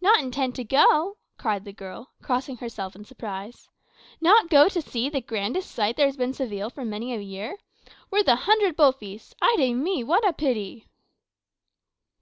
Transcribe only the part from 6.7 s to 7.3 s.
for many a